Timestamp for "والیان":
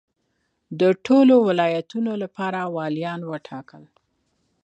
2.75-3.21